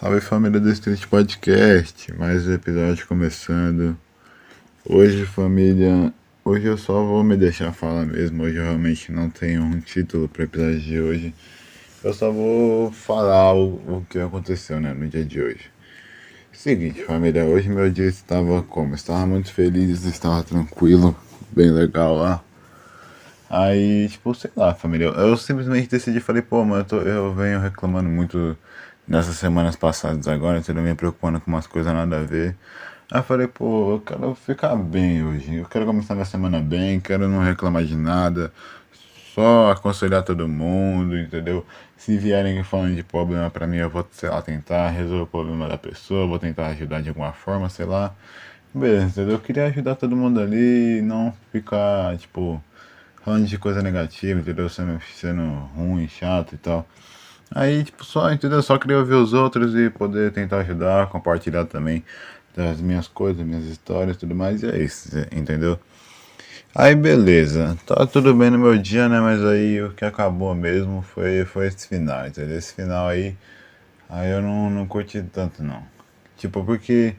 Salve 0.00 0.20
família 0.20 0.60
do 0.60 0.70
Street 0.70 1.04
Podcast, 1.06 2.14
mais 2.14 2.46
um 2.46 2.52
episódio 2.52 3.04
começando. 3.08 3.98
Hoje, 4.88 5.26
família, 5.26 6.14
hoje 6.44 6.66
eu 6.66 6.78
só 6.78 7.02
vou 7.02 7.24
me 7.24 7.36
deixar 7.36 7.72
falar 7.72 8.06
mesmo. 8.06 8.44
Hoje 8.44 8.58
eu 8.58 8.62
realmente 8.62 9.10
não 9.10 9.28
tenho 9.28 9.60
um 9.60 9.80
título 9.80 10.28
para 10.28 10.42
o 10.42 10.44
episódio 10.44 10.80
de 10.80 11.00
hoje. 11.00 11.34
Eu 12.04 12.14
só 12.14 12.30
vou 12.30 12.92
falar 12.92 13.54
o, 13.54 13.74
o 13.96 14.06
que 14.08 14.20
aconteceu 14.20 14.80
né, 14.80 14.94
no 14.94 15.08
dia 15.08 15.24
de 15.24 15.42
hoje. 15.42 15.64
Seguinte, 16.52 17.02
família, 17.02 17.44
hoje 17.44 17.68
meu 17.68 17.90
dia 17.90 18.06
estava 18.06 18.62
como? 18.62 18.94
Estava 18.94 19.26
muito 19.26 19.52
feliz, 19.52 20.04
estava 20.04 20.44
tranquilo, 20.44 21.16
bem 21.50 21.72
legal 21.72 22.14
lá. 22.14 22.44
Aí, 23.50 24.08
tipo, 24.08 24.32
sei 24.32 24.52
lá, 24.54 24.76
família, 24.76 25.06
eu, 25.06 25.36
simplesmente 25.36 25.88
decidi, 25.88 26.20
falei, 26.20 26.42
pô, 26.42 26.64
mano, 26.64 26.82
eu, 26.82 26.84
tô, 26.84 27.00
eu 27.00 27.34
venho 27.34 27.58
reclamando 27.58 28.08
muito 28.08 28.56
nessas 29.08 29.36
semanas 29.36 29.74
passadas 29.76 30.28
agora, 30.28 30.58
entendeu? 30.58 30.82
Me 30.82 30.94
preocupando 30.94 31.40
com 31.40 31.50
umas 31.50 31.66
coisas 31.66 31.92
nada 31.92 32.20
a 32.20 32.24
ver. 32.24 32.56
Aí 33.10 33.20
eu 33.20 33.24
falei, 33.24 33.46
pô, 33.48 33.94
eu 33.94 34.00
quero 34.00 34.34
ficar 34.34 34.76
bem 34.76 35.24
hoje. 35.24 35.56
Eu 35.56 35.64
quero 35.64 35.86
começar 35.86 36.14
minha 36.14 36.26
semana 36.26 36.60
bem, 36.60 37.00
quero 37.00 37.26
não 37.28 37.42
reclamar 37.42 37.84
de 37.84 37.96
nada. 37.96 38.52
Só 39.34 39.70
aconselhar 39.70 40.22
todo 40.22 40.48
mundo, 40.48 41.16
entendeu? 41.18 41.64
Se 41.96 42.18
vierem 42.18 42.62
falando 42.64 42.94
de 42.96 43.02
problema 43.02 43.50
pra 43.50 43.66
mim, 43.66 43.78
eu 43.78 43.88
vou, 43.88 44.06
sei 44.10 44.28
lá, 44.28 44.42
tentar 44.42 44.88
resolver 44.90 45.22
o 45.22 45.26
problema 45.26 45.68
da 45.68 45.78
pessoa, 45.78 46.26
vou 46.26 46.38
tentar 46.38 46.66
ajudar 46.68 47.00
de 47.02 47.08
alguma 47.08 47.32
forma, 47.32 47.68
sei 47.68 47.86
lá. 47.86 48.14
Beleza, 48.74 49.06
entendeu? 49.06 49.34
Eu 49.34 49.40
queria 49.40 49.66
ajudar 49.66 49.94
todo 49.94 50.14
mundo 50.16 50.40
ali 50.40 51.00
não 51.02 51.32
ficar, 51.52 52.16
tipo, 52.18 52.62
falando 53.24 53.46
de 53.46 53.58
coisa 53.58 53.82
negativa, 53.82 54.40
entendeu? 54.40 54.68
Sendo, 54.68 55.00
sendo 55.14 55.42
ruim, 55.76 56.06
chato 56.08 56.54
e 56.54 56.58
tal. 56.58 56.86
Aí, 57.54 57.84
tipo, 57.84 58.04
só, 58.04 58.30
entendeu? 58.32 58.62
Só 58.62 58.78
queria 58.78 58.98
ouvir 58.98 59.14
os 59.14 59.32
outros 59.32 59.74
e 59.74 59.90
poder 59.90 60.32
tentar 60.32 60.58
ajudar, 60.58 61.08
compartilhar 61.08 61.64
também 61.64 62.04
das 62.54 62.80
minhas 62.80 63.08
coisas, 63.08 63.44
minhas 63.46 63.64
histórias 63.64 64.16
tudo 64.16 64.34
mais. 64.34 64.62
E 64.62 64.68
é 64.68 64.78
isso, 64.78 65.10
entendeu? 65.32 65.78
Aí, 66.74 66.94
beleza. 66.94 67.76
Tá 67.86 68.06
tudo 68.06 68.34
bem 68.34 68.50
no 68.50 68.58
meu 68.58 68.78
dia, 68.78 69.08
né? 69.08 69.20
Mas 69.20 69.44
aí 69.44 69.82
o 69.82 69.90
que 69.92 70.04
acabou 70.04 70.54
mesmo 70.54 71.02
foi, 71.02 71.44
foi 71.44 71.66
esse 71.68 71.88
final, 71.88 72.26
entendeu? 72.26 72.58
Esse 72.58 72.74
final 72.74 73.08
aí, 73.08 73.36
aí 74.08 74.30
eu 74.30 74.42
não, 74.42 74.70
não 74.70 74.86
curti 74.86 75.22
tanto, 75.22 75.62
não. 75.62 75.82
Tipo, 76.36 76.64
porque, 76.64 77.16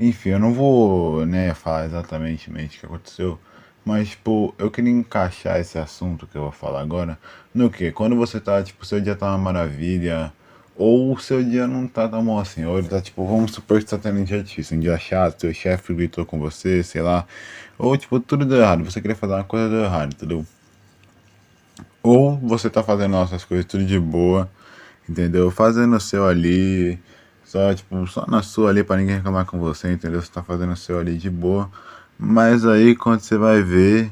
enfim, 0.00 0.30
eu 0.30 0.38
não 0.38 0.54
vou, 0.54 1.26
né, 1.26 1.54
falar 1.54 1.86
exatamente 1.86 2.50
o 2.50 2.54
que 2.54 2.86
aconteceu. 2.86 3.38
Mas, 3.84 4.10
tipo, 4.10 4.54
eu 4.58 4.70
queria 4.70 4.92
encaixar 4.92 5.58
esse 5.58 5.76
assunto 5.76 6.26
que 6.26 6.36
eu 6.36 6.42
vou 6.42 6.52
falar 6.52 6.80
agora 6.80 7.18
no 7.52 7.68
que? 7.68 7.90
Quando 7.90 8.14
você 8.14 8.40
tá, 8.40 8.62
tipo, 8.62 8.86
seu 8.86 9.00
dia 9.00 9.16
tá 9.16 9.26
uma 9.26 9.38
maravilha, 9.38 10.32
ou 10.76 11.12
o 11.12 11.18
seu 11.18 11.42
dia 11.42 11.66
não 11.66 11.86
tá 11.88 12.08
tão 12.08 12.24
bom 12.24 12.38
assim, 12.38 12.64
ou 12.64 12.78
ele 12.78 12.88
tá, 12.88 13.00
tipo, 13.00 13.26
vamos 13.26 13.52
supor 13.52 13.82
que 13.82 13.88
você 13.88 13.96
tá 13.96 14.02
tendo 14.02 14.20
um 14.20 14.24
dia 14.24 14.42
difícil, 14.42 14.76
um 14.76 14.80
dia 14.80 14.96
chato, 14.98 15.40
seu 15.40 15.52
chefe 15.52 15.92
gritou 15.94 16.24
com 16.24 16.38
você, 16.38 16.82
sei 16.82 17.02
lá, 17.02 17.26
ou, 17.76 17.96
tipo, 17.96 18.20
tudo 18.20 18.44
deu 18.44 18.58
errado, 18.58 18.84
você 18.84 19.00
queria 19.00 19.16
fazer 19.16 19.34
uma 19.34 19.44
coisa 19.44 19.68
deu 19.68 19.84
errado, 19.84 20.14
entendeu? 20.14 20.46
Ou 22.02 22.36
você 22.38 22.70
tá 22.70 22.82
fazendo 22.82 23.12
nossas 23.12 23.44
coisas 23.44 23.66
tudo 23.66 23.84
de 23.84 23.98
boa, 23.98 24.50
entendeu? 25.08 25.50
Fazendo 25.50 25.96
o 25.96 26.00
seu 26.00 26.26
ali, 26.26 26.98
só, 27.44 27.74
tipo, 27.74 28.06
só 28.06 28.26
na 28.26 28.42
sua 28.42 28.70
ali 28.70 28.82
pra 28.82 28.96
ninguém 28.96 29.16
reclamar 29.16 29.44
com 29.44 29.58
você, 29.58 29.92
entendeu? 29.92 30.22
Você 30.22 30.30
tá 30.32 30.42
fazendo 30.42 30.72
o 30.72 30.76
seu 30.76 30.98
ali 30.98 31.16
de 31.16 31.28
boa. 31.30 31.70
Mas 32.24 32.64
aí 32.64 32.94
quando 32.94 33.18
você 33.20 33.36
vai 33.36 33.62
ver, 33.62 34.08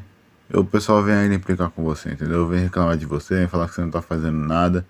o 0.53 0.65
pessoal 0.65 1.01
vem 1.01 1.15
aí 1.15 1.33
implicar 1.33 1.71
com 1.71 1.85
você, 1.85 2.11
entendeu? 2.11 2.45
Vem 2.49 2.65
reclamar 2.65 2.97
de 2.97 3.07
você, 3.07 3.37
vem 3.37 3.47
falar 3.47 3.69
que 3.69 3.75
você 3.77 3.83
não 3.83 3.91
tá 3.91 4.03
fazendo 4.03 4.37
nada. 4.37 4.85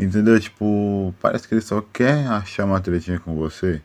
Entendeu? 0.00 0.40
Tipo, 0.40 1.14
parece 1.20 1.46
que 1.46 1.52
ele 1.52 1.60
só 1.60 1.82
quer 1.82 2.26
achar 2.26 2.64
uma 2.64 2.80
tretinha 2.80 3.20
com 3.20 3.34
você. 3.36 3.82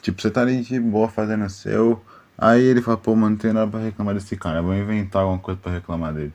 Tipo, 0.00 0.22
você 0.22 0.30
tá 0.30 0.42
ali 0.42 0.62
de 0.62 0.78
boa 0.78 1.08
fazendo 1.08 1.44
o 1.44 1.50
seu. 1.50 2.00
Aí 2.38 2.62
ele 2.62 2.80
fala, 2.80 2.96
pô, 2.96 3.16
mano, 3.16 3.30
não 3.30 3.36
tem 3.36 3.52
nada 3.52 3.68
pra 3.68 3.80
reclamar 3.80 4.14
desse 4.14 4.36
cara. 4.36 4.60
Eu 4.60 4.62
vou 4.62 4.74
inventar 4.76 5.22
alguma 5.22 5.40
coisa 5.40 5.58
pra 5.60 5.72
reclamar 5.72 6.14
dele. 6.14 6.32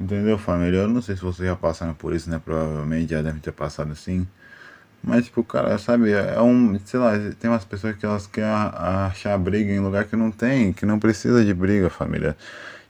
Entendeu, 0.00 0.38
família? 0.38 0.78
Eu 0.78 0.88
não 0.88 1.00
sei 1.00 1.14
se 1.14 1.22
vocês 1.22 1.48
já 1.48 1.54
passaram 1.54 1.94
por 1.94 2.12
isso, 2.12 2.28
né? 2.28 2.40
Provavelmente 2.44 3.12
já 3.12 3.22
devem 3.22 3.40
ter 3.40 3.52
passado 3.52 3.92
assim. 3.92 4.26
Mas, 5.02 5.24
tipo, 5.26 5.42
cara, 5.42 5.78
sabe, 5.78 6.12
é 6.12 6.40
um. 6.40 6.78
Sei 6.84 7.00
lá, 7.00 7.12
tem 7.38 7.50
umas 7.50 7.64
pessoas 7.64 7.96
que 7.96 8.04
elas 8.04 8.26
querem 8.26 8.50
achar 8.50 9.36
briga 9.38 9.72
em 9.72 9.80
lugar 9.80 10.04
que 10.04 10.16
não 10.16 10.30
tem, 10.30 10.72
que 10.72 10.84
não 10.84 10.98
precisa 10.98 11.44
de 11.44 11.54
briga, 11.54 11.88
família. 11.88 12.36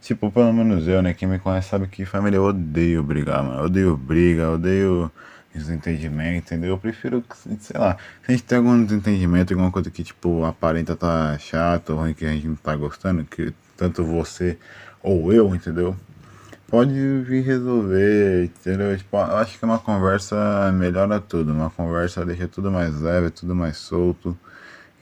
Tipo, 0.00 0.30
pelo 0.30 0.52
menos 0.52 0.88
eu, 0.88 1.02
né? 1.02 1.14
Quem 1.14 1.28
me 1.28 1.38
conhece 1.38 1.68
sabe 1.68 1.86
que, 1.86 2.04
família, 2.04 2.38
eu 2.38 2.44
odeio 2.44 3.02
brigar, 3.02 3.42
mano. 3.44 3.60
Eu 3.60 3.64
odeio 3.66 3.96
briga, 3.96 4.42
eu 4.42 4.54
odeio 4.54 5.10
desentendimento, 5.54 6.46
entendeu? 6.54 6.70
Eu 6.70 6.78
prefiro, 6.78 7.24
sei 7.60 7.78
lá, 7.78 7.96
se 8.24 8.32
a 8.32 8.32
gente 8.32 8.44
tem 8.44 8.58
algum 8.58 8.84
desentendimento, 8.84 9.52
alguma 9.52 9.70
coisa 9.70 9.90
que, 9.90 10.02
tipo, 10.02 10.44
aparenta 10.44 10.96
tá 10.96 11.36
chato, 11.38 11.94
ruim, 11.94 12.14
que 12.14 12.24
a 12.24 12.32
gente 12.32 12.46
não 12.48 12.56
tá 12.56 12.74
gostando, 12.76 13.24
que 13.24 13.52
tanto 13.76 14.04
você 14.04 14.58
ou 15.02 15.32
eu, 15.32 15.54
entendeu? 15.54 15.96
Pode 16.70 16.92
vir 17.22 17.42
resolver, 17.42 18.44
entendeu? 18.44 18.96
Tipo, 18.96 19.16
acho 19.16 19.58
que 19.58 19.64
uma 19.64 19.78
conversa 19.78 20.70
melhora 20.72 21.20
tudo, 21.20 21.52
uma 21.52 21.68
conversa 21.68 22.24
deixa 22.24 22.46
tudo 22.46 22.70
mais 22.70 23.00
leve, 23.00 23.30
tudo 23.30 23.54
mais 23.56 23.76
solto, 23.76 24.38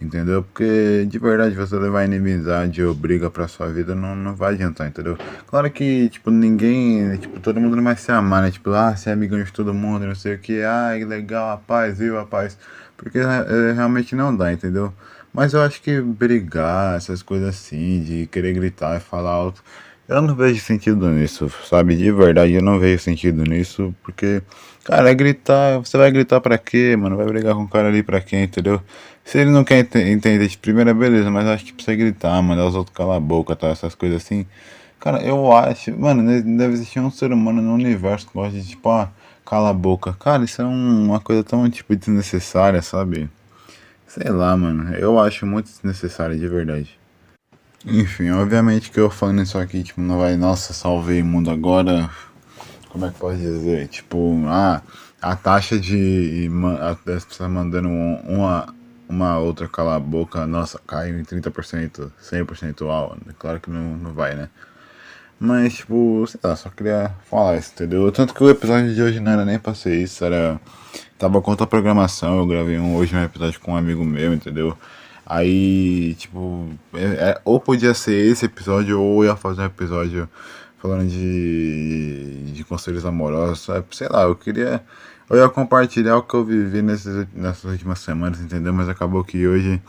entendeu? 0.01 0.43
Porque 0.43 1.05
de 1.07 1.19
verdade 1.19 1.55
você 1.55 1.77
levar 1.77 2.05
inimizade 2.07 2.83
ou 2.83 2.95
briga 2.95 3.29
pra 3.31 3.47
sua 3.47 3.69
vida 3.69 3.95
não, 3.95 4.17
não 4.17 4.35
vai 4.35 4.55
adiantar, 4.55 4.89
entendeu? 4.89 5.19
Claro 5.47 5.71
que, 5.71 6.09
tipo, 6.09 6.31
ninguém, 6.31 7.17
tipo, 7.19 7.39
todo 7.41 7.61
mundo 7.61 7.77
não 7.77 7.85
vai 7.85 7.97
se 7.97 8.11
amar, 8.11 8.43
né? 8.43 8.51
Tipo, 8.51 8.71
ah, 8.73 8.97
você 8.97 9.11
é 9.11 9.13
amigão 9.13 9.43
de 9.43 9.53
todo 9.53 9.75
mundo, 9.75 10.07
não 10.07 10.15
sei 10.15 10.35
o 10.37 10.39
que, 10.39 10.63
ah, 10.63 10.95
que 10.97 11.05
legal, 11.05 11.49
rapaz, 11.51 11.99
viu, 11.99 12.17
rapaz? 12.17 12.57
Porque 12.97 13.19
é, 13.19 13.73
realmente 13.75 14.15
não 14.17 14.35
dá, 14.35 14.53
entendeu? 14.53 14.93
Mas 15.33 15.53
eu 15.53 15.61
acho 15.63 15.83
que 15.83 16.01
brigar, 16.01 16.97
essas 16.97 17.23
coisas 17.23 17.49
assim, 17.51 18.03
de 18.03 18.27
querer 18.27 18.55
gritar 18.55 18.97
e 18.97 19.01
falar 19.01 19.31
alto 19.31 19.63
eu 20.09 20.23
não 20.23 20.35
vejo 20.35 20.61
sentido 20.61 21.09
nisso, 21.11 21.51
sabe? 21.69 21.95
De 21.97 22.11
verdade, 22.11 22.55
eu 22.55 22.63
não 22.63 22.79
vejo 22.79 23.03
sentido 23.03 23.45
nisso, 23.45 23.95
porque, 24.03 24.43
cara, 24.85 25.11
é 25.11 25.15
gritar, 25.15 25.79
você 25.79 25.99
vai 25.99 26.11
gritar 26.11 26.41
pra 26.41 26.57
quê, 26.57 26.97
mano? 26.97 27.17
Vai 27.17 27.27
brigar 27.27 27.55
com 27.55 27.65
o 27.65 27.69
cara 27.69 27.89
ali 27.89 28.03
pra 28.03 28.21
quê, 28.21 28.43
entendeu? 28.43 28.81
Se 29.25 29.39
ele 29.39 29.51
não 29.51 29.63
quer 29.65 29.81
ent 29.81 29.95
entender 29.97 30.49
de 30.49 30.57
primeira, 30.57 30.95
beleza, 30.95 31.31
mas 31.31 31.47
acho 31.47 31.67
que 31.67 31.75
precisa 31.75 31.95
gritar, 31.97 32.41
mandar 32.43 32.67
os 32.67 32.75
outros 32.75 32.97
calar 32.97 33.19
a 33.19 33.21
boca, 33.21 33.55
tá? 33.55 33.69
Essas 33.69 33.95
coisas 33.95 34.23
assim. 34.23 34.47
Cara, 34.99 35.23
eu 35.23 35.53
acho, 35.53 35.97
mano, 35.99 36.23
deve 36.43 36.73
existir 36.75 37.01
um 37.01 37.11
ser 37.11 37.31
humano 37.33 37.61
no 37.63 37.75
universo 37.75 38.27
que 38.27 38.35
gosta 38.35 38.59
de, 38.59 38.67
tipo, 38.67 38.89
ah, 38.89 39.11
cala 39.45 39.71
a 39.71 39.73
boca. 39.75 40.15
Cara, 40.19 40.45
isso 40.45 40.63
é 40.63 40.65
um, 40.65 41.07
uma 41.07 41.21
coisa 41.21 41.45
tão, 41.45 41.69
tipo, 41.71 41.95
desnecessária, 41.95 42.83
sabe? 42.83 43.29
Sei 44.07 44.31
lá, 44.31 44.57
mano, 44.57 44.95
eu 44.95 45.21
acho 45.21 45.47
muito 45.47 45.67
desnecessário, 45.71 46.39
de 46.39 46.49
verdade. 46.49 46.99
Enfim, 47.87 48.31
obviamente 48.31 48.91
que 48.91 48.99
eu 48.99 49.09
falando 49.09 49.43
isso 49.43 49.57
aqui, 49.57 49.83
tipo, 49.83 50.01
não 50.01 50.19
vai, 50.19 50.37
nossa, 50.37 50.73
salvei 50.73 51.23
o 51.23 51.25
mundo 51.25 51.51
agora. 51.51 52.11
Como 52.89 53.07
é 53.07 53.11
que 53.11 53.19
pode 53.19 53.39
dizer? 53.39 53.87
Tipo, 53.89 54.45
ah, 54.47 54.83
a 55.21 55.37
taxa 55.37 55.79
de 55.79 56.51
das 57.05 57.25
pessoas 57.25 57.51
mandando 57.51 57.89
uma, 57.89 58.75
uma 59.09 59.39
outra 59.39 59.69
calar 59.69 59.97
a 59.97 60.01
boca, 60.01 60.47
nossa, 60.47 60.81
caiu 60.87 61.19
em 61.19 61.25
30%, 61.25 62.11
100% 62.21 62.89
ao. 62.89 63.17
Claro 63.39 63.61
que 63.61 63.71
não, 63.71 63.97
não 63.97 64.13
vai, 64.13 64.35
né? 64.35 64.49
Mas, 65.41 65.75
tipo, 65.75 66.25
sei 66.27 66.41
lá, 66.43 66.57
só 66.57 66.69
queria 66.69 67.15
falar 67.31 67.59
isso, 67.59 67.73
entendeu? 67.73 68.11
Tanto 68.11 68.35
que 68.35 68.43
o 68.43 68.51
episódio 68.51 68.93
de 68.93 69.01
hoje 69.01 69.21
não 69.21 69.31
era 69.31 69.45
nem 69.45 69.59
pra 69.59 69.73
ser 69.75 69.95
isso, 69.97 70.25
era. 70.25 70.61
Tava 71.17 71.41
com 71.41 71.51
outra 71.51 71.67
programação, 71.67 72.39
eu 72.39 72.47
gravei 72.47 72.79
um, 72.79 72.97
hoje 72.97 73.15
um 73.15 73.23
episódio 73.23 73.61
com 73.61 73.73
um 73.73 73.77
amigo 73.77 74.05
meu, 74.05 74.35
entendeu? 74.35 74.77
Aí, 75.31 76.15
tipo, 76.15 76.71
é, 76.95 77.05
é, 77.05 77.41
ou 77.45 77.61
podia 77.61 77.93
ser 77.93 78.15
esse 78.15 78.47
episódio, 78.47 78.99
ou 78.99 79.23
ia 79.23 79.37
fazer 79.37 79.61
um 79.61 79.67
episódio 79.67 80.27
falando 80.79 81.07
de, 81.07 82.45
de 82.55 82.65
conselhos 82.65 83.05
amorosos, 83.05 83.61
sabe? 83.61 83.85
sei 83.91 84.09
lá, 84.09 84.23
eu 84.23 84.35
queria. 84.35 84.83
Eu 85.29 85.37
ia 85.37 85.49
compartilhar 85.51 86.17
o 86.17 86.23
que 86.23 86.33
eu 86.33 86.43
vivi 86.43 86.81
nesses, 86.81 87.27
nessas 87.35 87.71
últimas 87.71 87.99
semanas, 87.99 88.41
entendeu? 88.41 88.73
Mas 88.73 88.89
acabou 88.89 89.23
que 89.23 89.47
hoje 89.47 89.83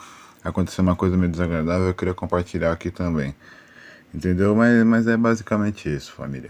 aconteceu 0.43 0.83
uma 0.83 0.95
coisa 0.97 1.15
meio 1.15 1.31
desagradável, 1.31 1.87
eu 1.87 1.93
queria 1.93 2.13
compartilhar 2.13 2.73
aqui 2.73 2.91
também. 2.91 3.33
Entendeu? 4.13 4.53
Mas, 4.53 4.83
mas 4.85 5.07
é 5.07 5.15
basicamente 5.15 5.87
isso, 5.87 6.11
família. 6.11 6.49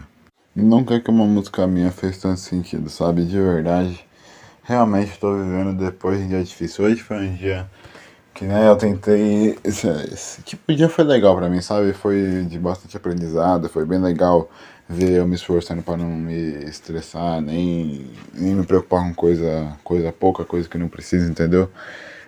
Nunca 0.56 1.00
que 1.00 1.12
uma 1.12 1.26
música 1.26 1.68
minha 1.68 1.92
fez 1.92 2.18
tanto 2.18 2.40
sentido, 2.40 2.90
sabe? 2.90 3.24
De 3.24 3.40
verdade. 3.40 4.04
Realmente 4.64 5.12
estou 5.12 5.38
vivendo 5.38 5.78
depois 5.78 6.18
de 6.18 6.26
um 6.26 6.28
dia 6.30 6.44
difícil. 6.44 6.86
Hoje 6.86 7.04
foi 7.04 7.18
um 7.18 7.36
dia 7.36 7.70
que 8.34 8.46
né, 8.46 8.68
eu 8.70 8.76
tentei. 8.76 9.58
Esse, 9.64 9.88
esse 10.12 10.42
tipo 10.44 10.64
de 10.70 10.78
dia 10.78 10.90
foi 10.90 11.04
legal 11.04 11.36
pra 11.36 11.50
mim, 11.50 11.62
sabe? 11.62 11.94
Foi 11.94 12.46
de 12.48 12.58
bastante 12.60 12.96
aprendizado, 12.98 13.70
foi 13.70 13.86
bem 13.86 14.00
legal 14.00 14.50
ver 14.88 15.20
eu 15.20 15.28
me 15.28 15.36
esforçando 15.36 15.84
para 15.84 15.98
não 15.98 16.08
me 16.10 16.66
estressar, 16.66 17.40
nem, 17.42 18.08
nem 18.34 18.56
me 18.56 18.66
preocupar 18.66 19.04
com 19.04 19.14
coisa, 19.14 19.78
coisa 19.84 20.12
pouca, 20.12 20.44
coisa 20.44 20.68
que 20.68 20.78
não 20.80 20.88
precisa, 20.88 21.30
entendeu? 21.30 21.70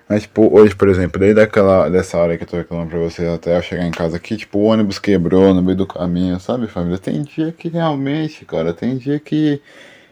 Mas, 0.08 0.24
tipo, 0.24 0.54
hoje, 0.54 0.76
por 0.76 0.90
exemplo, 0.90 1.20
desde 1.20 1.42
aquela, 1.42 1.90
dessa 1.90 2.18
hora 2.18 2.38
que 2.38 2.44
eu 2.44 2.48
tô 2.48 2.58
reclamando 2.58 2.90
pra 2.90 3.00
vocês 3.00 3.28
até 3.30 3.58
eu 3.58 3.62
chegar 3.62 3.86
em 3.88 3.92
casa 3.92 4.18
aqui, 4.18 4.36
tipo, 4.38 4.60
o 4.60 4.64
ônibus 4.64 5.00
quebrou 5.00 5.54
no 5.54 5.64
meio 5.64 5.78
do 5.78 5.88
caminho, 5.88 6.40
sabe, 6.40 6.68
família? 6.68 7.00
Tem 7.00 7.22
dia 7.24 7.52
que 7.52 7.70
realmente, 7.70 8.46
cara, 8.46 8.74
tem 8.74 8.98
dia 8.98 9.20
que 9.20 9.62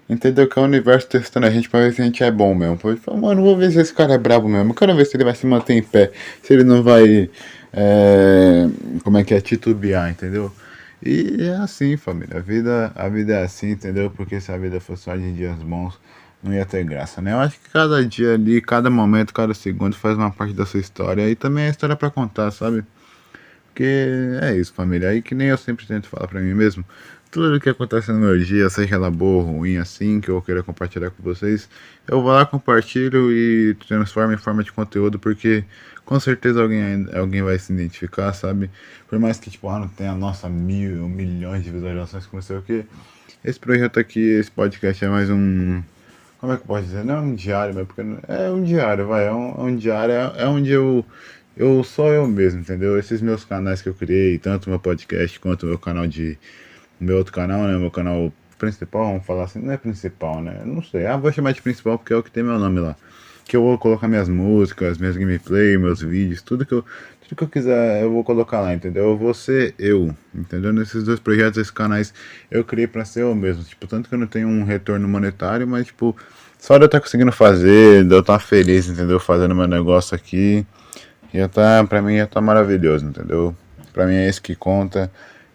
Entendeu? 0.10 0.48
Que 0.50 0.58
é 0.58 0.62
o 0.62 0.66
universo 0.66 1.08
testando 1.08 1.46
a 1.46 1.52
gente 1.52 1.70
pra 1.70 1.82
ver 1.82 1.94
se 1.94 2.02
a 2.02 2.06
gente 2.06 2.24
é 2.24 2.32
bom 2.32 2.56
mesmo. 2.56 2.78
Pode 2.78 3.00
falar, 3.00 3.20
mano, 3.20 3.44
vou 3.44 3.56
ver 3.56 3.72
se 3.72 3.80
esse 3.80 3.94
cara 3.94 4.14
é 4.14 4.18
brabo 4.18 4.50
mesmo. 4.50 4.72
Eu 4.72 4.76
quero 4.76 4.96
ver 4.96 5.06
se 5.06 5.16
ele 5.16 5.24
vai 5.24 5.36
se 5.36 5.46
manter 5.46 5.74
em 5.74 5.84
pé. 5.84 6.12
Se 6.42 6.52
ele 6.52 6.64
não 6.64 6.82
vai. 6.82 7.30
É, 7.72 8.68
como 9.04 9.20
é 9.20 9.24
que 9.24 9.36
é? 9.36 9.40
Titubear, 9.40 10.10
entendeu? 10.10 10.52
E 11.06 11.38
é 11.44 11.56
assim, 11.58 11.96
família. 11.96 12.38
A 12.38 12.42
vida, 12.42 12.92
a 12.96 13.08
vida 13.08 13.34
é 13.36 13.44
assim, 13.44 13.70
entendeu? 13.70 14.10
Porque 14.10 14.42
se 14.42 14.52
a 14.52 14.58
vida 14.58 14.80
fosse 14.80 15.04
só 15.04 15.16
de 15.16 15.32
dias 15.32 15.56
bons, 15.60 16.00
não 16.42 16.54
ia 16.54 16.66
ter 16.66 16.84
graça, 16.84 17.22
né? 17.22 17.34
Eu 17.34 17.40
acho 17.40 17.60
que 17.60 17.70
cada 17.70 18.04
dia 18.04 18.34
ali, 18.34 18.60
cada 18.62 18.90
momento, 18.90 19.32
cada 19.32 19.54
segundo 19.54 19.96
faz 19.96 20.18
uma 20.18 20.32
parte 20.32 20.54
da 20.56 20.66
sua 20.66 20.80
história. 20.80 21.30
E 21.30 21.36
também 21.36 21.66
é 21.66 21.70
história 21.70 21.96
para 21.96 22.10
contar, 22.10 22.50
sabe? 22.50 22.84
Porque 23.68 23.84
é 24.42 24.58
isso, 24.58 24.74
família. 24.74 25.10
Aí 25.10 25.22
que 25.22 25.36
nem 25.36 25.50
eu 25.50 25.58
sempre 25.58 25.86
tento 25.86 26.08
falar 26.08 26.28
pra 26.28 26.42
mim 26.42 26.54
mesmo. 26.56 26.84
Tudo 27.32 27.60
que 27.60 27.70
acontece 27.70 28.12
no 28.12 28.20
meu 28.20 28.38
dia, 28.40 28.70
seja 28.70 28.96
ela 28.96 29.12
boa 29.12 29.44
ou 29.44 29.58
ruim 29.58 29.78
assim, 29.78 30.20
que 30.20 30.30
eu 30.30 30.42
queira 30.42 30.64
compartilhar 30.64 31.12
com 31.12 31.22
vocês, 31.22 31.70
eu 32.08 32.22
vou 32.22 32.32
lá, 32.32 32.44
compartilho 32.44 33.32
e 33.32 33.76
transformo 33.88 34.34
em 34.34 34.38
forma 34.38 34.64
de 34.64 34.72
conteúdo, 34.72 35.20
porque 35.20 35.64
com 36.04 36.20
certeza 36.20 36.60
alguém, 36.60 37.08
alguém 37.14 37.44
vai 37.44 37.60
se 37.60 37.72
identificar, 37.72 38.34
sabe? 38.34 38.72
Por 39.08 39.20
mais 39.20 39.40
que, 39.40 39.52
tipo, 39.52 39.70
ah, 39.70 39.78
não 39.78 39.88
tenha, 39.88 40.16
nossa, 40.16 40.50
mil, 40.50 41.08
milhões 41.08 41.64
de 41.64 41.70
visualizações, 41.70 42.26
como 42.26 42.42
sei 42.42 42.58
o 42.58 42.64
que. 42.64 42.84
Esse 43.46 43.60
projeto 43.60 44.00
aqui, 44.00 44.20
esse 44.20 44.50
podcast 44.50 45.06
é 45.06 45.08
mais 45.08 45.30
um. 45.30 45.84
Como 46.40 46.52
é 46.52 46.58
que 46.58 46.66
pode 46.66 46.88
dizer? 46.88 47.06
Não 47.06 47.16
é 47.16 47.20
um 47.20 47.36
diário, 47.36 47.76
mas 47.76 47.86
porque 47.86 48.02
é 48.28 48.50
um 48.50 48.64
diário, 48.64 49.06
vai. 49.06 49.28
É 49.28 49.32
um, 49.32 49.52
é 49.52 49.62
um 49.62 49.76
diário, 49.76 50.14
é, 50.16 50.34
é 50.38 50.46
onde 50.48 50.72
eu 50.72 51.06
eu 51.60 51.84
sou 51.84 52.08
eu 52.14 52.26
mesmo, 52.26 52.62
entendeu? 52.62 52.98
Esses 52.98 53.22
meus 53.22 53.44
canais 53.44 53.82
que 53.82 53.90
eu 53.90 53.94
criei, 53.94 54.38
tanto 54.40 54.70
meu 54.70 54.80
podcast 54.80 55.40
quanto 55.40 55.66
meu 55.66 55.78
canal 55.78 56.08
de. 56.08 56.38
Meu 57.00 57.18
outro 57.18 57.34
canal, 57.34 57.64
né? 57.64 57.78
Meu 57.78 57.92
canal 57.92 58.32
principal, 58.58 59.06
vamos 59.06 59.26
falar 59.26 59.46
assim, 59.46 59.60
não 59.60 59.72
é 59.72 59.78
principal, 59.78 60.42
né? 60.42 60.62
Não 60.66 60.84
sei. 60.84 61.06
Ah, 61.06 61.18
vou 61.18 61.32
chamar 61.32 61.54
de 61.54 61.62
principal 61.62 61.98
porque 61.98 62.14
é 62.14 62.16
o 62.16 62.24
que 62.24 62.30
tem 62.30 62.44
meu 62.44 62.60
nome 62.60 62.80
lá. 62.80 62.96
Que 63.46 63.56
eu 63.56 63.64
vou 63.64 63.78
colocar 63.78 64.08
minhas 64.08 64.30
músicas, 64.30 64.98
minhas 64.98 65.18
gameplay, 65.18 65.78
meus 65.78 66.02
vídeos, 66.02 66.42
tudo 66.42 66.66
que 66.66 66.74
eu. 66.74 66.84
Tudo 67.22 67.38
que 67.38 67.44
eu 67.44 67.48
quiser 67.48 68.02
eu 68.02 68.12
vou 68.12 68.24
colocar 68.24 68.60
lá, 68.60 68.74
entendeu? 68.74 69.10
Eu 69.10 69.18
vou 69.18 69.34
ser 69.34 69.76
eu, 69.78 70.16
entendeu? 70.34 70.74
Nesses 70.74 71.04
dois 71.04 71.20
projetos, 71.20 71.58
esses 71.58 71.72
canais, 71.72 72.14
eu 72.50 72.64
criei 72.64 72.88
pra 72.88 73.06
ser 73.06 73.22
eu 73.22 73.36
mesmo. 73.36 73.64
Tipo, 73.64 73.88
tanto 73.88 74.10
que 74.10 74.16
eu 74.16 74.20
não 74.20 74.28
tenho 74.28 74.48
um 74.48 74.64
retorno 74.64 75.08
monetário, 75.08 75.68
mas 75.68 75.88
tipo, 75.88 76.16
só 76.60 76.78
de 76.78 76.84
eu 76.84 76.88
estar 76.88 77.00
conseguindo 77.00 77.32
fazer, 77.32 78.04
de 78.04 78.14
eu 78.14 78.20
estar 78.20 78.40
feliz, 78.40 78.88
entendeu? 78.88 79.20
Fazendo 79.20 79.56
meu 79.56 79.68
negócio 79.68 80.16
aqui 80.16 80.66
já 81.34 81.48
tá, 81.48 81.84
pra 81.84 82.02
mim 82.02 82.18
já 82.18 82.28
tá 82.28 82.42
maravilhoso, 82.42 83.06
entendeu? 83.06 83.56
Pra 83.94 84.08
mim 84.08 84.16
é 84.16 84.28
isso 84.28 84.42
que 84.42 84.56
conta. 84.56 85.12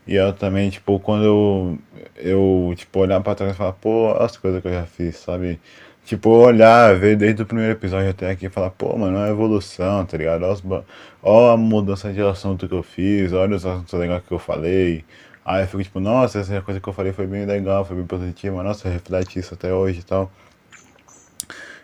E 0.07 0.15
eu 0.17 0.33
também, 0.33 0.71
tipo, 0.71 0.99
quando 1.01 1.25
eu, 1.25 1.79
eu 2.17 2.75
tipo, 2.77 3.01
olhar 3.01 3.21
pra 3.23 3.35
trás 3.35 3.53
e 3.55 3.57
falar, 3.57 3.73
pô, 3.73 4.13
as 4.19 4.37
coisas 4.37 4.61
que 4.61 4.69
eu 4.69 4.73
já 4.73 4.85
fiz, 4.87 5.17
sabe? 5.17 5.61
Tipo, 6.05 6.31
olhar, 6.31 6.95
ver 6.99 7.17
desde 7.17 7.43
o 7.43 7.47
primeiro 7.47 7.73
episódio 7.73 8.11
até 8.11 8.31
aqui 8.31 8.47
e 8.47 8.51
falar, 8.51 8.71
pô, 8.71 8.97
mano, 8.97 9.17
é 9.17 9.21
uma 9.21 9.29
evolução, 9.31 10.05
tá 10.05 10.19
ligado? 10.19 10.43
Olha, 10.45 10.85
olha 11.23 11.55
a 11.55 11.57
mudança 11.57 12.13
de 12.13 12.21
assunto 12.21 12.69
que 12.69 12.75
eu 12.75 12.83
fiz, 12.83 13.33
olha 13.33 13.57
os 13.57 13.65
assuntos 13.65 13.99
legais 13.99 14.23
que 14.27 14.33
eu 14.33 14.39
falei. 14.39 15.05
Aí 15.45 15.63
eu 15.63 15.67
fico 15.69 15.83
tipo, 15.83 16.01
nossa, 16.01 16.41
essa 16.41 16.61
coisa 16.63 16.81
que 16.81 16.89
eu 16.89 16.93
falei 16.93 17.13
foi 17.13 17.27
bem 17.27 17.47
legal, 17.47 17.85
foi 17.85 17.97
bem 17.97 18.07
positiva, 18.07 18.63
nossa, 18.63 18.89
reflete 18.89 19.39
isso 19.39 19.55
até 19.55 19.73
hoje 19.73 20.01
e 20.01 20.03
tal. 20.03 20.31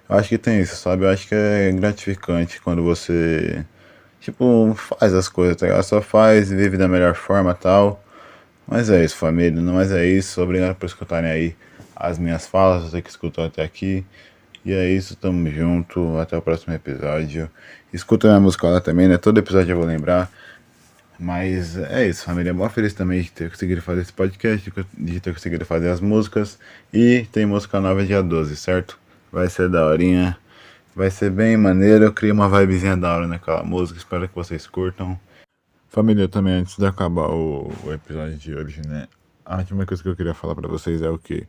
Eu 0.08 0.16
acho 0.16 0.28
que 0.28 0.38
tem 0.38 0.61
isso, 0.61 0.76
sabe? 0.76 1.05
Eu 1.05 1.08
acho 1.11 1.26
que 1.28 1.34
é 1.34 1.73
gratificante 1.73 2.61
quando 2.61 2.82
você 2.82 3.64
Tipo, 4.20 4.75
faz 4.75 5.14
as 5.14 5.28
coisas, 5.28 5.56
tá 5.56 5.66
ligado? 5.66 5.82
Só 5.82 6.02
faz, 6.02 6.50
vive 6.50 6.76
da 6.76 6.87
melhor 6.87 7.14
forma 7.14 7.55
tal. 7.55 8.02
Mas 8.70 8.88
é 8.88 9.05
isso, 9.05 9.17
família. 9.17 9.61
Mais 9.61 9.90
é 9.90 10.06
isso. 10.06 10.40
Obrigado 10.40 10.76
por 10.76 10.87
escutarem 10.87 11.28
aí 11.28 11.56
as 11.96 12.20
minhas 12.20 12.46
falas, 12.46 12.84
você 12.84 13.02
que 13.02 13.11
escutou 13.11 13.44
até 13.44 13.64
aqui. 13.64 14.05
E 14.64 14.72
é 14.72 14.88
isso, 14.88 15.17
tamo 15.17 15.50
junto. 15.50 16.17
Até 16.19 16.37
o 16.38 16.43
próximo 16.43 16.72
episódio. 16.72 17.50
Escuta 17.93 18.28
minha 18.28 18.38
música 18.38 18.69
lá 18.69 18.81
também, 18.81 19.08
né? 19.08 19.19
Todo 19.19 19.38
episódio 19.38 19.72
eu 19.72 19.76
vou 19.76 19.84
lembrar. 19.84 20.31
Mas 21.19 21.76
é 21.76 22.06
isso, 22.06 22.25
família. 22.25 22.55
Mó 22.55 22.69
feliz 22.69 22.94
também 22.94 23.22
de 23.22 23.32
ter 23.32 23.50
conseguido 23.50 23.82
fazer 23.82 24.02
esse 24.02 24.12
podcast, 24.12 24.73
de 24.96 25.20
ter 25.20 25.34
conseguido 25.34 25.64
fazer 25.64 25.90
as 25.90 26.00
músicas. 26.00 26.56
E 26.94 27.26
tem 27.32 27.44
música 27.44 27.81
nova 27.81 28.06
dia 28.06 28.23
12, 28.23 28.55
certo? 28.56 28.96
Vai 29.32 29.49
ser 29.49 29.69
daorinha. 29.69 30.38
Vai 30.94 31.11
ser 31.11 31.31
bem 31.31 31.56
maneiro, 31.56 32.05
eu 32.05 32.12
criei 32.12 32.32
uma 32.32 32.49
vibezinha 32.49 32.96
da 32.96 33.14
hora 33.14 33.26
naquela 33.26 33.62
música, 33.62 33.99
espero 33.99 34.28
que 34.28 34.34
vocês 34.34 34.66
curtam. 34.66 35.19
Família, 35.90 36.28
também 36.28 36.54
antes 36.54 36.76
de 36.78 36.87
acabar 36.87 37.28
o, 37.31 37.69
o 37.84 37.92
episódio 37.92 38.37
de 38.37 38.54
hoje, 38.54 38.81
né? 38.87 39.08
A 39.44 39.56
última 39.56 39.84
coisa 39.84 40.00
que 40.00 40.08
eu 40.08 40.14
queria 40.14 40.32
falar 40.32 40.54
pra 40.54 40.69
vocês 40.69 41.02
é 41.02 41.10
o 41.10 41.19
que? 41.19 41.48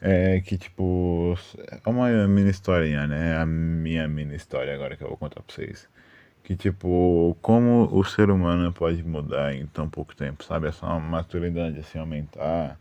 É 0.00 0.40
que, 0.40 0.56
tipo, 0.56 1.36
é 1.84 1.90
uma 1.90 2.08
mini 2.28 2.50
historinha, 2.50 3.08
né? 3.08 3.36
A 3.36 3.44
minha 3.44 4.06
mini 4.06 4.36
história 4.36 4.72
agora 4.72 4.96
que 4.96 5.02
eu 5.02 5.08
vou 5.08 5.16
contar 5.16 5.42
pra 5.42 5.52
vocês. 5.52 5.88
Que, 6.44 6.54
tipo, 6.54 7.36
como 7.42 7.88
o 7.92 8.04
ser 8.04 8.30
humano 8.30 8.72
pode 8.72 9.02
mudar 9.02 9.52
em 9.52 9.66
tão 9.66 9.88
pouco 9.88 10.14
tempo, 10.14 10.44
sabe? 10.44 10.68
Essa 10.68 10.86
maturidade, 11.00 11.80
assim, 11.80 11.98
aumentar 11.98 12.78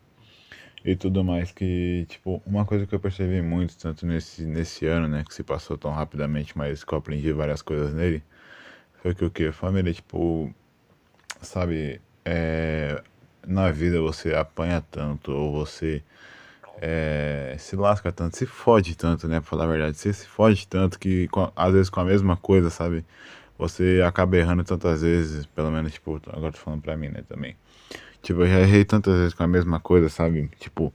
e 0.86 0.96
tudo 0.96 1.24
mais 1.24 1.52
que, 1.52 2.06
tipo, 2.08 2.44
uma 2.46 2.64
coisa 2.64 2.86
que 2.86 2.94
eu 2.94 3.00
percebi 3.00 3.42
muito, 3.42 3.76
tanto 3.76 4.06
nesse, 4.06 4.44
nesse 4.44 4.86
ano, 4.86 5.08
né, 5.08 5.24
que 5.28 5.34
se 5.34 5.42
passou 5.42 5.80
tão 5.80 5.92
rapidamente, 5.92 6.56
mas 6.56 6.84
que 6.84 6.94
eu 6.94 7.00
aprendi 7.00 7.34
várias 7.34 7.64
coisas 7.64 7.92
nele, 7.92 8.22
foi 9.04 9.14
que 9.14 9.26
o 9.26 9.30
que? 9.30 9.52
Família, 9.52 9.94
tipo, 9.94 10.54
sabe, 11.42 12.02
é, 12.26 13.04
na 13.46 13.70
vida 13.72 14.02
você 14.02 14.34
apanha 14.34 14.82
tanto, 14.90 15.32
ou 15.34 15.52
você 15.54 16.02
é, 16.82 17.56
se 17.60 17.76
lasca 17.76 18.12
tanto, 18.12 18.38
se 18.38 18.46
fode 18.46 18.96
tanto, 18.96 19.28
né, 19.28 19.42
pra 19.42 19.50
falar 19.50 19.66
a 19.66 19.68
verdade, 19.68 19.98
você 19.98 20.14
se 20.14 20.28
fode 20.28 20.68
tanto 20.68 20.98
que, 21.00 21.30
às 21.56 21.74
vezes 21.74 21.90
com 21.90 22.00
a 22.00 22.06
mesma 22.06 22.38
coisa, 22.38 22.70
sabe, 22.70 23.06
você 23.58 24.02
acaba 24.08 24.38
errando 24.38 24.64
tantas 24.64 25.02
vezes, 25.02 25.46
pelo 25.48 25.70
menos, 25.72 25.94
tipo, 25.94 26.22
agora 26.32 26.54
tô 26.54 26.60
falando 26.60 26.82
pra 26.82 26.98
mim, 26.98 27.10
né, 27.10 27.24
também 27.28 27.56
Tipo, 28.22 28.42
eu 28.44 28.48
já 28.48 28.62
errei 28.62 28.86
tantas 28.86 29.16
vezes 29.18 29.34
com 29.34 29.44
a 29.44 29.48
mesma 29.48 29.80
coisa, 29.82 30.10
sabe? 30.10 30.50
Tipo, 30.60 30.94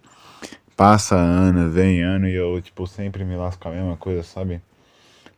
passa 0.77 1.17
ano, 1.17 1.71
vem 1.71 2.03
ano 2.03 2.29
e 2.29 2.35
eu, 2.35 2.61
tipo, 2.63 2.87
sempre 2.87 3.25
me 3.25 3.37
lasco 3.37 3.63
com 3.63 3.69
a 3.69 3.73
mesma 3.73 3.97
coisa, 3.97 4.23
sabe? 4.23 4.63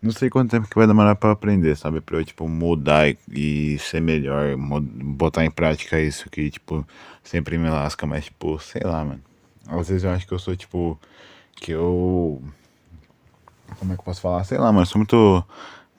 Não 0.02 0.12
sei 0.12 0.30
quanto 0.30 0.50
tempo 0.50 0.68
que 0.68 0.76
vai 0.76 0.86
demorar 0.86 1.14
para 1.14 1.32
aprender, 1.32 1.76
sabe? 1.76 2.00
Pra 2.00 2.16
eu, 2.18 2.24
tipo, 2.24 2.48
mudar 2.48 3.08
e, 3.08 3.18
e 3.30 3.78
ser 3.78 4.00
melhor, 4.00 4.56
botar 4.56 5.44
em 5.44 5.50
prática 5.50 6.00
isso 6.00 6.30
que, 6.30 6.50
tipo, 6.50 6.86
sempre 7.22 7.58
me 7.58 7.68
lasca, 7.68 8.06
mas, 8.06 8.24
tipo, 8.24 8.58
sei 8.58 8.82
lá, 8.82 9.04
mano. 9.04 9.20
Às 9.68 9.88
vezes 9.88 10.04
eu 10.04 10.10
acho 10.10 10.26
que 10.26 10.32
eu 10.32 10.38
sou, 10.38 10.56
tipo, 10.56 10.98
que 11.56 11.72
eu. 11.72 12.42
Como 13.78 13.92
é 13.92 13.94
que 13.94 14.00
eu 14.00 14.04
posso 14.04 14.20
falar? 14.22 14.42
Sei 14.44 14.56
lá, 14.58 14.72
mano, 14.72 14.82
eu 14.82 14.86
sou 14.86 14.98
muito 14.98 15.44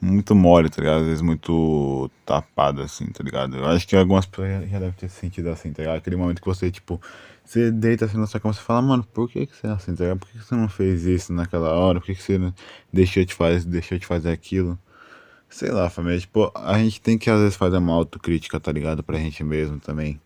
muito 0.01 0.33
mole, 0.33 0.69
tá 0.69 0.81
ligado? 0.81 1.01
Às 1.01 1.05
vezes 1.05 1.21
muito 1.21 2.09
tapado, 2.25 2.81
assim, 2.81 3.05
tá 3.05 3.23
ligado? 3.23 3.55
Eu 3.55 3.65
acho 3.67 3.87
que 3.87 3.95
algumas 3.95 4.25
pessoas 4.25 4.67
já 4.69 4.79
devem 4.79 4.93
ter 4.93 5.09
sentido 5.09 5.49
assim, 5.49 5.71
tá 5.71 5.83
ligado? 5.83 5.97
Aquele 5.97 6.15
momento 6.15 6.41
que 6.41 6.47
você, 6.47 6.71
tipo, 6.71 6.99
você 7.45 7.71
deita 7.71 8.05
assim 8.05 8.17
na 8.17 8.25
sua 8.25 8.39
cama 8.39 8.53
e 8.53 8.57
fala, 8.57 8.81
mano, 8.81 9.03
por 9.03 9.29
que, 9.29 9.45
que 9.45 9.55
você 9.55 9.67
é 9.67 9.69
assim, 9.69 9.93
tá 9.95 10.03
ligado? 10.03 10.19
Por 10.19 10.29
que, 10.29 10.39
que 10.39 10.45
você 10.45 10.55
não 10.55 10.67
fez 10.67 11.05
isso 11.05 11.31
naquela 11.31 11.69
hora? 11.69 11.99
Por 11.99 12.07
que, 12.07 12.15
que 12.15 12.23
você 12.23 12.53
deixou 12.91 13.23
de 13.23 13.33
fazer, 13.35 13.65
deixou 13.69 13.97
de 13.99 14.05
fazer 14.07 14.31
aquilo? 14.31 14.77
Sei 15.49 15.69
lá, 15.69 15.89
família, 15.89 16.19
tipo, 16.19 16.51
a 16.55 16.77
gente 16.79 16.99
tem 16.99 17.17
que 17.17 17.29
às 17.29 17.39
vezes 17.39 17.55
fazer 17.55 17.77
uma 17.77 17.93
autocrítica, 17.93 18.59
tá 18.59 18.71
ligado? 18.71 19.03
Pra 19.03 19.19
gente 19.19 19.43
mesmo 19.43 19.79
também. 19.79 20.19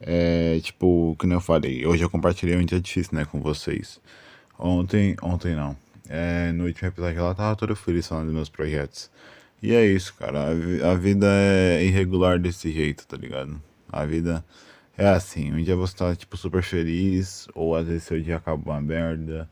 É, 0.00 0.58
tipo, 0.60 1.14
que 1.18 1.26
nem 1.26 1.36
eu 1.36 1.40
falei, 1.40 1.86
hoje 1.86 2.02
eu 2.02 2.10
compartilhei 2.10 2.56
um 2.56 2.64
dia 2.64 2.80
difícil, 2.80 3.14
né, 3.14 3.24
com 3.26 3.40
vocês. 3.40 4.00
Ontem, 4.58 5.14
ontem 5.22 5.54
não 5.54 5.76
é, 6.10 6.50
no 6.50 6.64
último 6.64 6.88
episódio 6.88 7.20
ela 7.20 7.34
tava 7.36 7.54
toda 7.54 7.76
feliz 7.76 8.08
falando 8.08 8.26
dos 8.26 8.34
meus 8.34 8.48
projetos. 8.48 9.08
E 9.62 9.72
é 9.72 9.86
isso, 9.86 10.12
cara. 10.14 10.48
A, 10.48 10.92
a, 10.92 10.94
vida 10.96 11.26
é 11.28 11.84
irregular 11.84 12.38
desse 12.40 12.72
jeito, 12.72 13.06
tá 13.06 13.16
ligado? 13.16 13.62
A 13.88 14.04
vida 14.04 14.44
é 14.98 15.06
assim. 15.08 15.52
Um 15.52 15.62
dia 15.62 15.76
você 15.76 15.96
tá, 15.96 16.16
tipo, 16.16 16.36
super 16.36 16.62
feliz, 16.64 17.46
ou 17.54 17.76
às 17.76 17.86
vezes 17.86 18.02
seu 18.02 18.20
dia 18.20 18.38
acaba 18.38 18.72
uma 18.72 18.80
merda, 18.80 19.48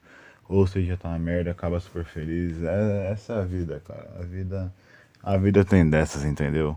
ou 0.48 0.66
seu 0.66 0.82
dia 0.82 0.96
tá 0.96 1.10
uma 1.10 1.18
merda, 1.18 1.52
acaba 1.52 1.78
super 1.78 2.04
feliz. 2.04 2.60
É, 2.62 3.12
essa 3.12 3.34
é 3.34 3.40
a 3.40 3.44
vida, 3.44 3.80
cara. 3.86 4.10
A 4.18 4.24
vida, 4.24 4.74
a 5.22 5.36
vida 5.36 5.64
tem 5.64 5.88
dessas, 5.88 6.24
entendeu? 6.24 6.76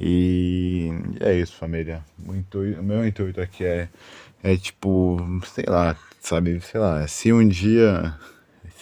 E 0.00 0.90
é 1.20 1.34
isso, 1.34 1.56
família. 1.56 2.04
O, 2.26 2.34
intuito, 2.34 2.80
o 2.80 2.82
meu 2.82 3.06
intuito 3.06 3.40
aqui 3.40 3.64
é, 3.64 3.88
é 4.42 4.56
tipo, 4.56 5.18
sei 5.46 5.66
lá, 5.68 5.96
sabe? 6.20 6.60
Sei 6.60 6.80
lá, 6.80 7.06
se 7.06 7.32
um 7.32 7.46
dia 7.46 8.14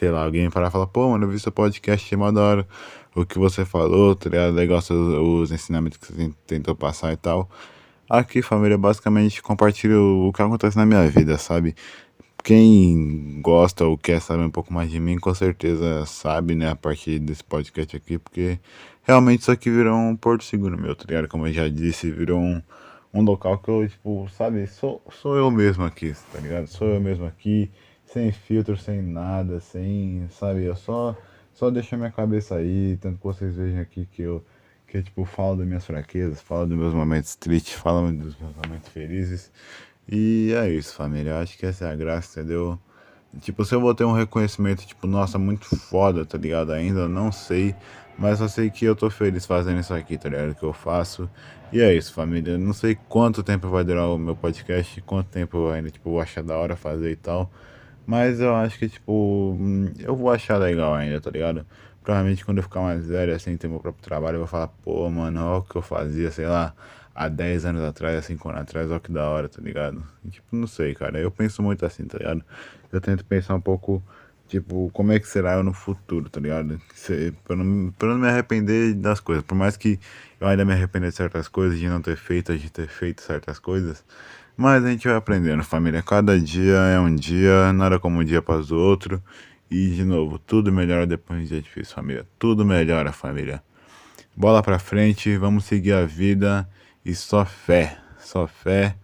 sei 0.03 0.11
lá, 0.11 0.25
alguém 0.25 0.51
parar 0.51 0.67
e 0.67 0.71
falar, 0.73 0.89
pô, 0.89 1.11
mano, 1.11 1.27
eu 1.27 1.31
vi 1.31 1.39
seu 1.39 1.53
podcast, 1.53 2.13
é 2.13 2.17
mó 2.17 2.33
da 2.33 2.41
hora 2.41 2.69
o 3.15 3.25
que 3.25 3.39
você 3.39 3.65
falou, 3.65 4.17
tá 4.17 4.29
ligado? 4.29 4.53
Legal 4.53 4.81
os, 4.81 4.91
os 4.91 5.53
ensinamentos 5.53 5.97
que 5.97 6.13
você 6.13 6.33
tentou 6.45 6.75
passar 6.75 7.13
e 7.13 7.17
tal. 7.17 7.49
Aqui, 8.11 8.43
família, 8.43 8.77
basicamente 8.77 9.41
compartilho 9.41 10.27
o 10.27 10.33
que 10.33 10.43
acontece 10.43 10.77
na 10.77 10.85
minha 10.85 11.09
vida, 11.09 11.39
sabe? 11.39 11.77
Quem 12.43 13.41
gosta 13.41 13.85
ou 13.85 13.97
quer 13.97 14.21
saber 14.21 14.43
um 14.43 14.51
pouco 14.51 14.73
mais 14.75 14.91
de 14.91 14.99
mim, 14.99 15.21
com 15.21 15.33
certeza 15.33 16.05
sabe, 16.05 16.57
né, 16.57 16.71
a 16.71 16.75
partir 16.75 17.21
desse 17.21 17.45
podcast 17.45 17.97
aqui, 17.97 18.19
porque 18.19 18.59
realmente 19.05 19.43
isso 19.43 19.53
aqui 19.53 19.71
virou 19.71 19.97
um 19.97 20.17
porto 20.17 20.43
seguro 20.43 20.77
meu, 20.77 20.97
tá 20.97 21.05
ligado? 21.07 21.29
Como 21.29 21.47
eu 21.47 21.53
já 21.53 21.69
disse, 21.69 22.11
virou 22.11 22.41
um, 22.41 22.61
um 23.15 23.23
local 23.23 23.57
que 23.59 23.71
eu, 23.71 23.89
tipo, 23.89 24.29
sabe, 24.37 24.67
sou, 24.67 25.01
sou 25.13 25.37
eu 25.37 25.49
mesmo 25.49 25.85
aqui, 25.85 26.13
tá 26.33 26.41
ligado? 26.41 26.67
Sou 26.67 26.89
eu 26.89 27.01
mesmo 27.01 27.25
aqui 27.25 27.71
sem 28.13 28.31
filtro, 28.33 28.77
sem 28.77 29.01
nada, 29.03 29.61
sem, 29.61 30.27
sabe, 30.31 30.65
eu 30.65 30.77
só 30.77 31.17
só 31.55 31.71
deixo 31.71 31.95
a 31.95 31.99
minha 31.99 32.11
cabeça 32.11 32.57
aí, 32.57 32.97
tanto 33.01 33.19
que 33.19 33.25
vocês 33.25 33.55
vejam 33.55 33.81
aqui 33.81 34.07
que 34.07 34.23
eu 34.23 34.45
que 34.87 34.99
eu, 34.99 35.03
tipo, 35.03 35.25
falo 35.25 35.57
das 35.57 35.67
minhas 35.67 35.87
fraquezas, 35.87 36.41
falo 36.43 36.67
dos 36.67 36.77
meus 36.77 36.93
momentos 36.93 37.35
tristes, 37.35 37.73
falo 37.75 38.13
dos 38.13 38.37
meus 38.39 38.55
momentos 38.57 38.89
felizes. 38.91 39.51
E 40.07 40.53
é 40.55 40.69
isso, 40.69 40.95
família. 40.95 41.31
Eu 41.31 41.37
acho 41.39 41.57
que 41.57 41.65
essa 41.65 41.87
é 41.87 41.93
a 41.93 41.97
graça, 41.97 42.41
entendeu? 42.41 42.79
Tipo, 43.41 43.65
se 43.65 43.75
eu 43.75 43.81
vou 43.81 43.95
ter 43.95 44.05
um 44.05 44.13
reconhecimento, 44.13 44.87
tipo, 44.87 45.07
nossa, 45.07 45.39
muito 45.39 45.65
foda, 45.77 46.27
tá 46.27 46.37
ligado? 46.37 46.73
Ainda 46.73 47.09
não 47.09 47.33
sei. 47.33 47.75
Mas 48.19 48.41
eu 48.41 48.49
sei 48.51 48.71
que 48.71 48.85
eu 48.85 48.95
tô 48.95 49.09
feliz 49.09 49.47
fazendo 49.47 49.81
isso 49.81 49.95
aqui, 49.95 50.19
tá 50.19 50.29
ligado? 50.29 50.55
Que 50.55 50.63
eu 50.63 50.73
faço. 50.75 51.31
E 51.73 51.81
é 51.81 51.95
isso, 51.95 52.13
família. 52.13 52.59
Não 52.59 52.75
sei 52.75 52.95
quanto 53.09 53.43
tempo 53.43 53.69
vai 53.71 53.85
durar 53.85 54.09
o 54.09 54.19
meu 54.19 54.37
podcast, 54.37 55.01
quanto 55.03 55.29
tempo 55.31 55.57
eu 55.57 55.71
ainda, 55.71 55.91
tipo, 55.91 56.11
vou 56.11 56.21
achar 56.21 56.43
da 56.45 56.57
hora 56.59 56.77
fazer 56.77 57.13
e 57.13 57.17
tal. 57.17 57.51
Mas 58.07 58.41
eu 58.41 58.55
acho 58.55 58.79
que, 58.79 58.89
tipo, 58.89 59.57
hum, 59.59 59.93
eu 59.99 60.17
vou 60.17 60.31
achar 60.31 60.57
legal 60.59 60.95
ainda, 60.95 61.21
tá 61.21 61.31
ligado? 61.31 61.67
Provavelmente 62.03 62.45
quando 62.45 62.59
eu 62.59 62.63
ficar 62.65 62.81
mais 62.81 63.07
velho, 63.07 63.35
assim, 63.35 63.57
ter 63.57 63.69
meu 63.69 63.79
próprio 63.81 64.03
trabalho, 64.03 64.37
eu 64.37 64.41
vou 64.41 64.49
falar, 64.49 64.69
pô, 64.69 65.09
mano, 65.09 65.41
olha 65.41 65.59
o 65.61 65.63
que 65.63 65.77
eu 65.77 65.83
fazia, 65.83 66.31
sei 66.33 66.47
lá, 66.47 66.75
há 67.15 67.29
10 67.29 67.65
anos 67.65 67.83
atrás, 67.85 68.25
5 68.25 68.49
anos 68.49 68.63
atrás, 68.63 68.91
olha 68.91 69.01
que 69.01 69.13
da 69.13 69.29
hora, 69.29 69.49
tá 69.49 69.61
ligado? 69.63 70.03
E, 70.25 70.31
tipo, 70.31 70.57
não 70.57 70.67
sei, 70.67 70.95
cara. 70.95 71.19
Eu 71.19 71.31
penso 71.31 71.63
muito 71.63 71.87
assim, 71.87 72.05
tá 72.05 72.19
ligado? 72.19 72.43
Eu 72.93 73.01
tento 73.01 73.25
pensar 73.25 73.55
um 73.55 73.61
pouco, 73.61 74.03
tipo, 74.49 74.91
como 74.93 75.13
é 75.13 75.21
que 75.21 75.29
será 75.29 75.55
eu 75.55 75.63
no 75.63 75.73
futuro, 75.73 76.29
tá 76.29 76.41
ligado? 76.41 76.81
Se, 76.95 77.33
pra, 77.45 77.55
não, 77.57 77.93
pra 77.93 78.09
não 78.09 78.19
me 78.19 78.29
arrepender 78.29 78.95
das 78.95 79.21
coisas. 79.21 79.45
Por 79.45 79.55
mais 79.55 79.77
que 79.77 79.99
eu 80.41 80.47
ainda 80.49 80.65
me 80.65 80.73
arrependa 80.73 81.09
de 81.09 81.15
certas 81.15 81.47
coisas, 81.49 81.79
de 81.79 81.89
não 81.89 82.03
ter 82.03 82.17
feito, 82.17 82.57
de 82.59 82.71
ter 82.71 82.89
feito 82.89 83.23
certas 83.23 83.59
coisas. 83.59 84.05
Mas 84.63 84.85
a 84.85 84.91
gente 84.91 85.09
vai 85.09 85.17
aprendendo, 85.17 85.65
família. 85.65 86.01
Cada 86.05 86.39
dia 86.39 86.77
é 86.77 87.01
um 87.01 87.13
dia, 87.13 87.73
nada 87.73 87.99
como 87.99 88.21
um 88.21 88.25
dia 88.25 88.41
para 88.41 88.61
os 88.61 88.71
outros. 88.71 89.19
E, 89.69 89.89
de 89.89 90.05
novo, 90.05 90.39
tudo 90.39 90.71
melhora 90.71 91.05
depois 91.05 91.41
de 91.41 91.45
um 91.45 91.49
dia 91.49 91.61
difícil, 91.61 91.97
família. 91.97 92.25
Tudo 92.39 92.65
melhora, 92.65 93.11
família. 93.11 93.61
Bola 94.37 94.63
pra 94.63 94.79
frente, 94.79 95.37
vamos 95.37 95.65
seguir 95.65 95.95
a 95.95 96.07
vida 96.07 96.69
e 97.05 97.13
só 97.13 97.45
fé. 97.45 97.99
Só 98.21 98.47
fé. 98.47 98.95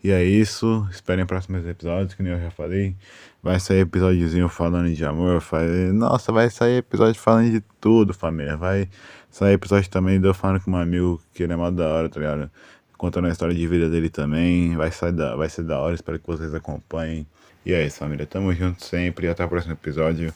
E 0.00 0.12
é 0.12 0.22
isso. 0.22 0.86
Esperem 0.92 1.26
próximos 1.26 1.66
episódios, 1.66 2.14
que 2.14 2.22
nem 2.22 2.32
eu 2.32 2.40
já 2.40 2.52
falei. 2.52 2.94
Vai 3.42 3.58
sair 3.58 3.80
episódiozinho 3.80 4.48
falando 4.48 4.94
de 4.94 5.04
amor. 5.04 5.40
Falei, 5.40 5.90
nossa, 5.90 6.30
vai 6.30 6.48
sair 6.50 6.76
episódio 6.76 7.20
falando 7.20 7.50
de 7.50 7.60
tudo, 7.80 8.14
família. 8.14 8.56
Vai 8.56 8.88
sair 9.28 9.54
episódio 9.54 9.90
também 9.90 10.20
de 10.20 10.28
eu 10.28 10.34
falando 10.34 10.60
com 10.60 10.70
um 10.70 10.76
amigo 10.76 11.20
que 11.34 11.42
ele 11.42 11.52
é 11.52 11.56
mal 11.56 11.72
da 11.72 11.88
hora, 11.88 12.08
tá 12.08 12.20
ligado? 12.20 12.48
Contando 13.00 13.28
a 13.28 13.30
história 13.30 13.54
de 13.54 13.66
vida 13.66 13.88
dele 13.88 14.10
também. 14.10 14.76
Vai, 14.76 14.92
sair 14.92 15.12
da, 15.12 15.34
vai 15.34 15.48
ser 15.48 15.62
da 15.62 15.78
hora, 15.78 15.94
espero 15.94 16.18
que 16.18 16.26
vocês 16.26 16.54
acompanhem. 16.54 17.26
E 17.64 17.72
é 17.72 17.86
isso, 17.86 17.96
família. 17.96 18.26
Tamo 18.26 18.52
junto 18.52 18.84
sempre. 18.84 19.26
Até 19.26 19.42
o 19.42 19.48
próximo 19.48 19.72
episódio. 19.72 20.34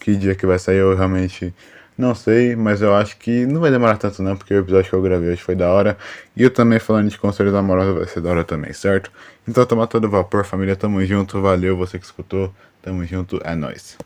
Que 0.00 0.16
dia 0.16 0.34
que 0.34 0.44
vai 0.44 0.58
sair 0.58 0.78
eu 0.78 0.96
realmente 0.96 1.54
não 1.96 2.12
sei, 2.12 2.56
mas 2.56 2.82
eu 2.82 2.92
acho 2.96 3.16
que 3.16 3.46
não 3.46 3.60
vai 3.60 3.70
demorar 3.70 3.96
tanto 3.96 4.24
não, 4.24 4.36
porque 4.36 4.52
o 4.52 4.58
episódio 4.58 4.90
que 4.90 4.96
eu 4.96 5.02
gravei 5.02 5.30
hoje 5.30 5.40
foi 5.40 5.54
da 5.54 5.70
hora. 5.70 5.96
E 6.36 6.42
eu 6.42 6.50
também 6.50 6.80
falando 6.80 7.08
de 7.08 7.16
conselhos 7.16 7.54
amorosos 7.54 7.94
vai 7.94 8.08
ser 8.08 8.20
da 8.20 8.30
hora 8.30 8.42
também, 8.42 8.72
certo? 8.72 9.12
Então 9.46 9.64
toma 9.64 9.86
todo 9.86 10.10
vapor, 10.10 10.44
família. 10.44 10.74
Tamo 10.74 11.04
junto. 11.06 11.40
Valeu 11.40 11.76
você 11.76 11.96
que 11.96 12.06
escutou. 12.06 12.52
Tamo 12.82 13.04
junto. 13.04 13.40
É 13.44 13.54
nóis. 13.54 13.96